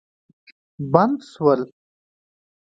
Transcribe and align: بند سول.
بند 0.91 1.17
سول. 1.31 1.61